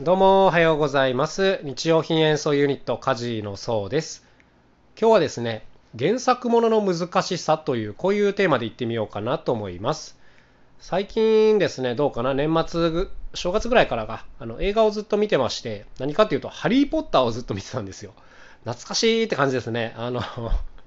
[0.00, 1.60] どうもおはようございます。
[1.62, 4.26] 日用品演奏ユニットカジのそうです。
[5.00, 5.64] 今日はですね、
[5.96, 10.18] 原作ものの難しさというこういうテーマでいってみようかなと思います。
[10.80, 18.14] 最近ですね、どうかな、年末、正月ぐらいからがあの映画をずっと見てまして、何かっていうと、ハリー・ポッターをずっと見てたんですよ。
[18.64, 19.94] 懐かしいって感じですね。
[19.96, 20.22] あの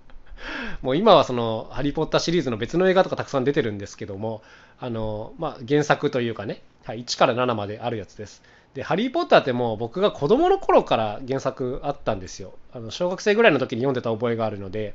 [0.80, 4.40] もう今はそのハリー・ポッターシリーズの別の映画とかたくさん出てるんですけども、
[4.80, 8.42] あのまあ、原作というかね、はい、1から7まであるやつです。
[8.74, 12.54] で、ハリー・ポッターってもう僕が子供の頃から原作あったんですよ。
[12.72, 14.94] あの小学生ぐらいの時に読んでた覚えがあるので、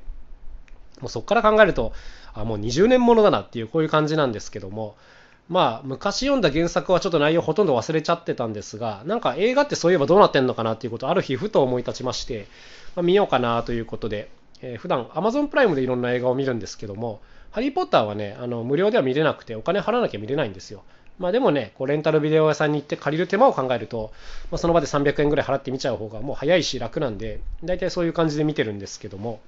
[1.00, 1.94] もうそこから考えると、
[2.34, 4.96] あ、もう20年ものだなっていうこういう感じなんですけども、
[5.48, 12.48] まあ昔読んだ原作はちょっと内容ほとんど忘れちゃってたんですが、なんか映画ってそういえばどうなってんのかなっていうことをある日ふと思い立ちまして、
[12.96, 14.30] まあ、見ようかなということで、
[14.62, 20.84] えー、普段 Amazon プライムでいろんな映画を見るんですけども、ハリー・ポッターはね、あの無料では見れなくてお金払わなきゃ見れないんですよ。
[21.20, 24.12] まあでもね、こうレンタルビデオ屋さんに行って借りる手間を考えると、
[24.52, 29.42] まあ、その場で300円ぐらい払って見ちゃう方がもう早いし楽なんで、大体そういう感じで見てるんですけども、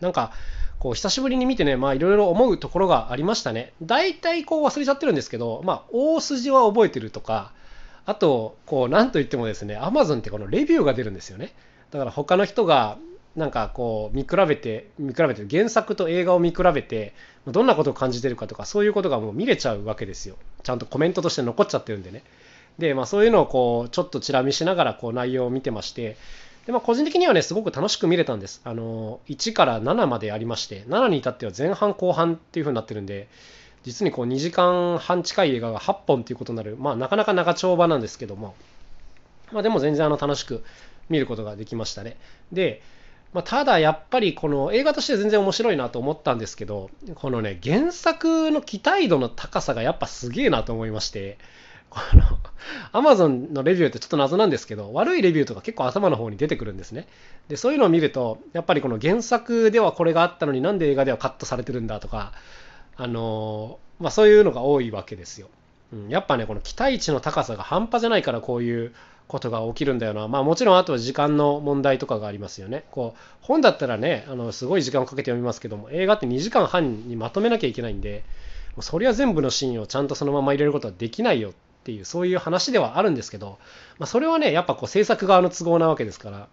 [0.00, 0.32] なんか、
[0.78, 3.72] こう久しぶりに見てね、まあいろいろ思うところがありましたね。
[3.82, 7.52] 大体こう忘れちゃってるんですけど、まあ大筋は覚えてるとか、
[8.06, 11.52] あと、こうなんといってもですね、Amazon ってこのレビューが出るんですよね。
[11.90, 12.96] だから他の人が
[13.36, 17.14] なんかこう見比べて、見比べて、原作と映画を見比べて、
[17.46, 20.36] どんなことを感じてるかとか、そういうことがもう見れちゃうわけですよ。
[20.62, 22.22] ちゃんとコメントとして残っちゃってるんでね。
[22.78, 26.16] で、まあそういうのをこう、ちょっとチラ見しながらこう内容を見てまして、
[26.66, 28.60] でまあ、個人的にはね、すごく楽しく見れたんです。
[28.64, 33.28] あの、1から7までありまして、7に至っては前半後半っていう風になってるんで、
[33.82, 38.54] 実にこう2時間半近い映画が8本っていうことになる、まあなかなか長丁場なんですけども、
[39.52, 40.62] まあでも全然あの楽しく
[41.08, 42.18] 見ることができましたね。
[42.52, 42.82] で、
[43.32, 51.38] まあ、ただやっぱりこの映画として全然面白いなと思ったんですけど、このね、原作の期待度の高さがやっぱすげえなと思いまして、
[51.90, 52.00] こ
[52.92, 57.06] の Amazon のレビューってちょっと謎なんですけど、悪いレビューとか結構頭の方に出てくるんですね。
[57.48, 62.32] で、そういうのを見ると、やっぱりこの原作ではこれがあったのになんで映画ではカットされてるんだとか、
[62.96, 65.48] あのまあ、そういうのが多いわけですよ。
[65.92, 68.94] うん、やっぱね、この期待値の高さが半端じゃないからこういう
[69.30, 70.28] ことが起きるんだよな。
[70.28, 72.84] まあもちろんあとは時間の問題とかがありますよね。
[72.90, 78.24] こう本だったらね、あのすごい時間をかけて読みますけども、映画って2時間半にまとめなきゃいけないんで、
[78.80, 81.52] そりゃ全部のシーンをちゃんとそのまま入れることはできないよっ
[81.84, 83.58] ていう、そういう話ではあるんですけど、
[83.98, 86.48] まあ、それはね、やっぱこう制作側の都合なわけですから、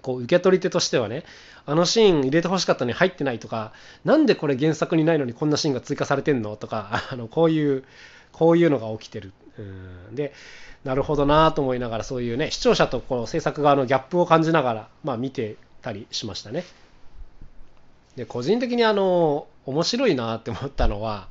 [0.00, 1.24] こう受け取り手としてはね、
[1.66, 3.72] あのシーン入れてほしかったのに入ってないとか、
[4.04, 7.84] なんでこれ原作にないのにこんなシーンが追加されてんのとか、あのこういう、
[8.32, 9.32] こういうのが起きてる。
[9.58, 9.62] う
[10.12, 10.32] んで、
[10.84, 16.64] なるほどなと思いながら、そういうね、視聴者とこう制作側のギャップを感じながら、まあ見てたりしましたね。
[18.16, 21.28] で、個人的にあの、面白いなって思ったのは、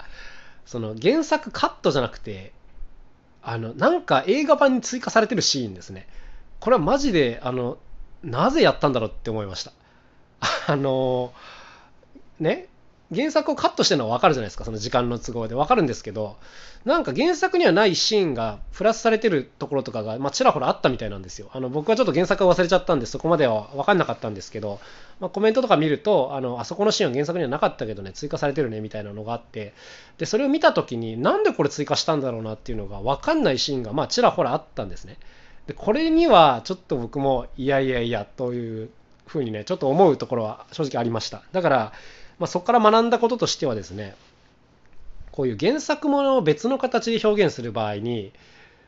[0.66, 2.52] その原作カットじゃなくて、
[3.41, 6.08] あの、なんか映画版に追加されてるシーンですね。
[6.59, 7.78] これはマジで、あの、
[8.24, 9.72] なぜやったんだろうって思いました。
[10.68, 11.34] あの、
[12.40, 12.68] ね、
[13.16, 16.35] 原作をカットしてるのはわかるじゃないですか、その時間の都合でわかるんですけど、
[16.84, 21.50] なんか原作にはないシーンがプラスされてるところとかが、まあ、ちらほらあったみたいなんですよ。
[21.53, 24.79] あの僕はちょっと原作を忘れちゃったんで、そこまでは分かんなかったんですけど、
[25.19, 29.73] まあ、コメントとか見ると、あのあそこのシーンは原作にはなかったけどね、追加されてるねみたいなのがあって、
[30.17, 35.17] でそれを見たときに、なんでこれ追加したんだろうなっていうのが分かんないシーンが、まあ、ちらほらあったんですね。
[35.67, 38.90] でこれにはちょっと僕も、いやいやいやという
[39.25, 41.44] ふうにね、ちょっと思うところは正直ありました。
[41.51, 41.94] だから、
[42.39, 44.15] まあ、そこから学んだこととしてはですね、
[45.31, 48.31] こういう原作ものを別の形で表現する場合に、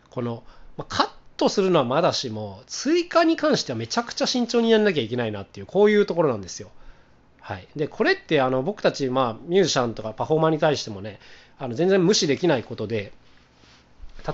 [0.09, 0.43] この、
[0.77, 6.71] ま、カットするのはまだしも、追加に関してはめちゃくちゃ慎重にやんなきゃいけないなっていう、こういうところなんですよ。
[7.39, 7.67] はい。
[7.75, 11.19] で、これってあの僕たち、まあ、ミュージシャンとかパフォーマーに対してもね、
[11.57, 13.11] あの全然無視できないことで、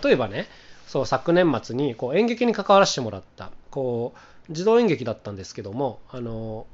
[0.03, 0.47] 例えばね、
[0.87, 6.67] そう昨年末にこう演劇に関わらせてもらった、こう、児童演劇だったんですけども、あの、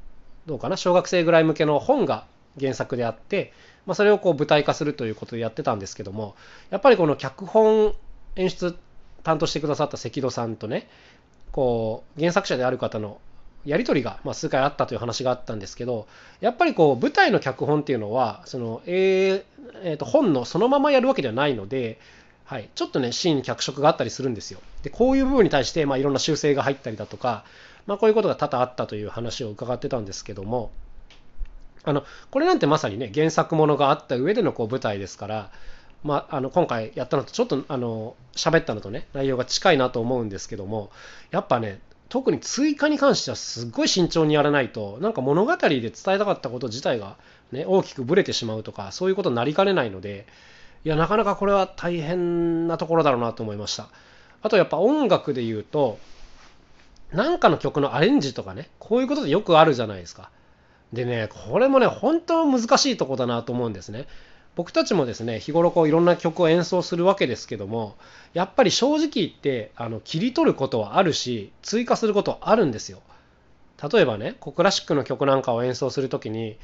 [0.46, 2.26] どうかな、小学生ぐらい向けの本が
[2.60, 3.54] 原作であって、
[3.86, 6.36] まあ、それをこう舞台化するということでやってたんですけども、
[6.70, 7.94] やっぱりこの脚本
[8.36, 8.76] 演出
[9.24, 10.88] 担当してくださった関戸さんとね、
[11.52, 13.20] こう原作者である方の
[13.66, 16.08] やり取りがま数回あったという話があったんですけど、
[16.40, 19.46] やっぱりこう舞台の脚本っていうのは、そのえ
[19.84, 22.00] えー、と本のそのままやるわけではないので、
[22.46, 24.60] はい、ちょっとね、シーン脚色があったりするんですよ。
[24.84, 27.46] で、こういう部分に対して、まあ、いろんな修正が入ったりだとか、
[27.88, 30.72] まあ、こういうことが多々あったという話を伺ってたんですけども、
[31.84, 35.52] あのこれなんてまさにね、原作ものがあった上でのこう舞台ですから、
[36.04, 40.92] まあ、あの今回やったのとちょっとあの喋ったのとね、内容が近いなと思うんですけども、
[41.32, 41.80] やっぱね、
[42.10, 47.16] 特に追加に関してはすっごい慎重にやらないと、なんか物語で伝えたかったこと自体が、
[47.52, 50.28] ね、大きくぶれてしまうとか、そういうことになりかねないので、
[50.84, 53.88] いや、なかなかこれは大変なところだろうなと思いました。
[54.42, 56.00] あとやっぱ音楽で言うと、
[57.14, 60.30] なんかの曲のアレンジとかね、こういうことでよくあるじゃないですか。
[60.94, 64.08] でね、これもね、本当難しいとこだなと思うんですね。
[64.56, 67.96] 僕たちもですね、日頃こういろんな曲を演奏するわけですけども、
[68.34, 73.02] やっぱり正直言って、あの切り取ることはあるし、追加することはあるんですよ。
[73.92, 76.58] 例えばね、こうクラシックの曲なんかを演奏するときに、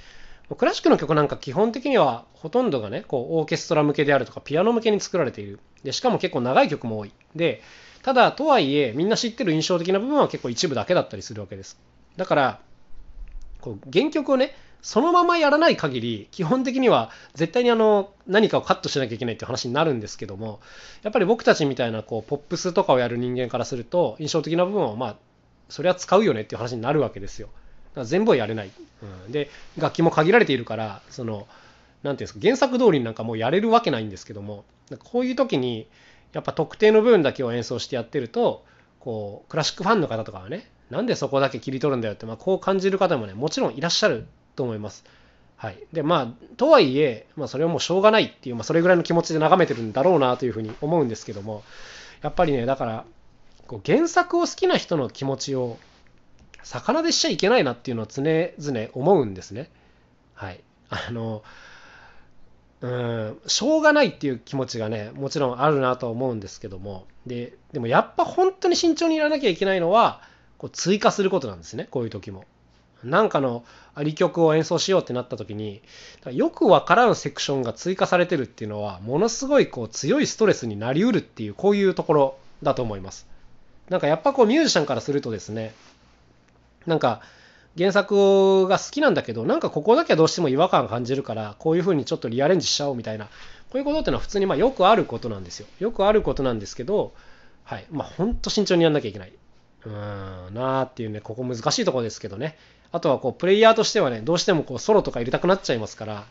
[0.56, 5.60] クラシックの曲なんか基本的にはほとんどがね、こうオーケストラ向けであるとか、ピアノ向けに作られている。
[5.84, 7.14] で、しかも結構長い曲も多い。
[7.36, 7.62] で、
[8.08, 11.78] ただ、とはいえ、みんな知ってる印象的な部分は結構一部だけだったりするわけです。
[12.16, 12.60] だから、
[13.60, 20.62] こう原曲をね、そのままやらない限り、基本的には絶対にあの何かをカットしなきゃいけないっていう話になるんですけども、
[21.04, 25.16] やっぱり僕たちみたいなこうポップスとかをやる人間からすると、印象的な部分はまあ、
[25.68, 27.50] それは使うよねっていう話になるわけですよ。
[28.06, 28.72] 全部はやれない。
[29.26, 31.46] うん、で、楽器も限られているから、その、
[32.04, 34.64] なんていうんですか、原作通りになんかもうやれるわけないんですけども、
[35.04, 35.88] こういう時に、
[36.34, 38.66] やっぱ特定の部分だけを演奏してやってると
[39.00, 45.04] こうクラシックファンの方とかはねなんでそこだけ切り取るんだよって、まあ、こう感じる方もねもちろんいらっしゃると思います。
[45.58, 51.64] はい、でまあとはいえ、まあ、それはもうしょうがないっていう、まあ、それぐらいの気持ちで眺めてるんだろうなというふうに思うんですけども
[52.22, 53.06] やっぱりねだから
[53.66, 55.78] こう原作を好きな人の気持ちを
[56.64, 59.70] 魚でしちゃいけないなっていうのは常々思うんですね。
[60.34, 60.60] はい、
[60.90, 61.42] あの
[62.80, 70.22] うん、しょうがないっていう気持ちがね、もちろんあるなとは思うんですけども、で、でもやっぱ本当に慎重にいらなきゃいけないのは、
[70.58, 72.46] こう追加することなんですね、こういう時も。
[73.04, 73.64] なんかの
[73.94, 75.82] あり曲を演奏しようってなった時に、
[76.32, 83.28] よくわからんセクションが追加されてるっていうのは、ものすごいこう強いストレスになりうるっていう、こういうところだと思います。
[83.90, 85.74] なんかやっぱこうミュージシャンからするとですね、
[86.86, 87.22] なんか、
[87.78, 93.32] 原作が好きなんだけど、なんかここだけはどうしても違和感感じるから、こういう風にちょっとリアレンジしちゃおうみたいな、こ
[93.76, 95.68] ういうことっていうのは普通にまあよくあることなんですよ。
[95.80, 97.14] よくあることなんですけど、
[97.64, 97.86] はい。
[97.92, 99.34] まあ本当慎重にやんなきゃいけない。
[99.86, 102.58] うーん、なーっていうね、ここ難しいとこですけどね。
[102.92, 106.26] あとはこう、プレイヤーとしてはね、どうしてもこうソロとか入れたくなっちゃいますから、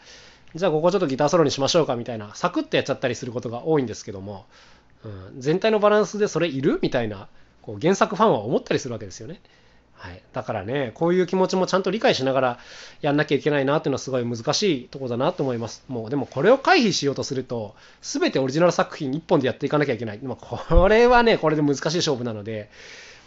[0.54, 4.46] じゃあここちょっとギターソロにしましょうかみたいな、サクッとやっちゃったりすることが多いんですけども、
[5.04, 7.28] うん、全体のバランスでそれいるみたいな、
[7.60, 9.40] こう原作ファンは思ったりするわけですよね。
[9.98, 12.58] はい、だからね、こういう気持ちもちゃんと理解しながら
[13.00, 15.84] やんなきゃいけないなっていうのはすごい難しいところだなと思います。
[15.88, 20.18] もうでもこれを回避しようとすると、全てオリジナル作品1本でやっていかなきゃいけない。
[20.22, 20.36] まあ、
[20.68, 22.70] これはね、これで難しい勝負なので、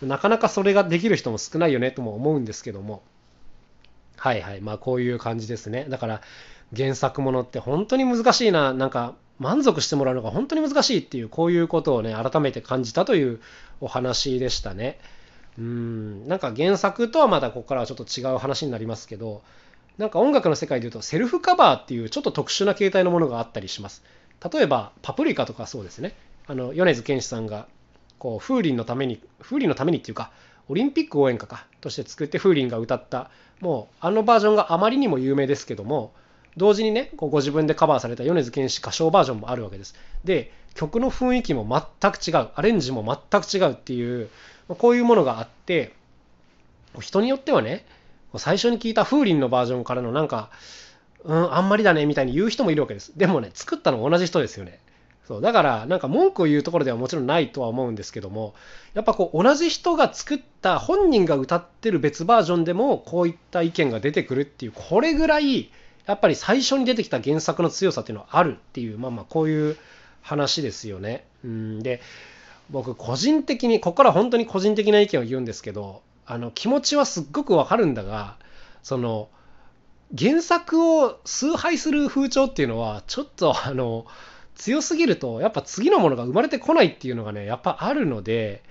[0.01, 3.01] なかなかそれができる人も少ないよねとも思うんですけども、
[4.15, 5.86] はいはい、まあこういう感じですね。
[5.89, 6.22] だから
[6.75, 13.39] 原作ものって本当に難しいな、なんか満足してもらうのが本当に難しいっていう、こういうことをね、改めて感じたという
[13.81, 15.00] お話でしたね。
[15.57, 16.28] うん。
[16.28, 19.42] なんか原作とはまだここからはちょっと違う話になりますけど
[19.98, 24.04] なんか音楽の世界でいうとセルフカバーっていうちょっと特殊な形態のものがあったりします。
[24.54, 26.13] 例えばパプリカとかそうですね。
[26.48, 27.68] あの米津玄師さんが
[28.18, 30.31] こう風鈴のために風鈴のためにっていうか
[30.69, 33.30] オリンピック応援歌かとして作って風鈴が歌った
[33.60, 36.13] もうあのバージョンがあまりにも有名ですけども
[36.56, 39.96] 同時にねこうご自分でカバーされた米津玄師歌唱バージョンもあるわけです。
[40.24, 41.66] で曲の雰囲気も
[42.01, 42.50] 全く違う。
[42.56, 44.30] アレンジも全く違うっていう
[44.75, 45.94] こういうものがあって、
[47.00, 47.86] 人によってはね、
[48.38, 50.50] 最初に聞いた風鈴のバージョンからのなんか、
[51.24, 53.18] うん、あんまりだねみたいに言う人もいるわけです。
[53.18, 54.80] でもね、作ったの同じ人ですよね。
[55.30, 58.56] そうだからなんか文句を言うところではもちろんないとは思うんですけども
[58.95, 65.70] やっぱこう同じ人が作った本人が歌ってる別バージョンでもこういった意見が出てくるっていうこれぐらい
[66.08, 69.77] やっぱり最初に出てきた原作の強さっていうのはあるっていうまあまあこういう
[70.24, 71.25] 話ですよね。
[71.46, 72.01] うんで
[72.70, 78.38] 僕個人的にここから本当に個人的な意見を言うんですけどあの気持ちはすっごくわかるんだが
[78.84, 79.30] その
[80.18, 84.06] 原作を崇拝する風潮っていうのはちょっとあの
[84.56, 88.64] 強すぎるとやっぱ次のものが生まれてこないっていうのがねやっぱあるので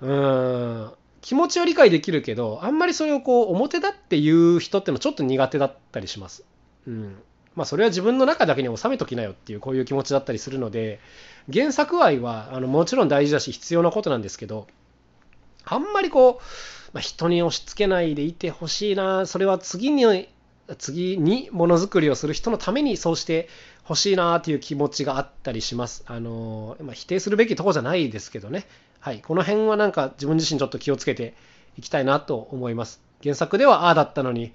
[0.00, 6.44] うーん気持ちは理解できるけどあんまりそれをこう表だっていう人ってのはちょっと苦手だったりします。
[6.86, 7.16] うん
[7.56, 11.00] まあ、それは自分の中だけに収めときなよっていうこういう気持ちだったりするので
[11.52, 14.66] 原作愛はあのもちろん大事だし必要なことなんですけど
[15.64, 20.28] あんまりこう、まあ、人に押し付けないでいてほしいなそれは次に
[20.78, 23.48] 次にものづくりをする人のためにそうして
[23.84, 26.02] ほしいなという気持ちがあったりします。
[26.06, 28.66] あのまあ、否定するべきとこじゃないですけどね。
[28.98, 29.22] はい。
[29.22, 31.34] この辺はなんか自分自身ちょっと気をつけて
[31.78, 33.00] いきたいなと思います。
[33.22, 34.52] 原作ではああだったのに、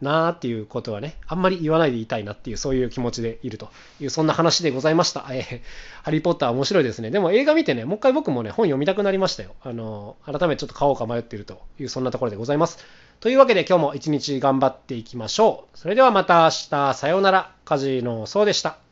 [0.00, 5.26] なーっていうことはね、あんまり言わないでいたいなっていう、そういう気持ちでいるという、そんな話でございました。
[5.30, 5.60] えー、
[6.02, 7.10] ハリー・ポッター面白いですね。
[7.10, 9.54] でも映画見てね、もう一回僕もね、本読みたくなりましたよ。
[9.62, 12.78] あの、改めてちょっと買おうか迷っているという、そんなところでございます。
[13.20, 15.78] というわけで今日も一日頑張っていきましょう。
[15.78, 17.52] それではまた明日、さようなら。
[17.64, 18.85] カジノそうでした。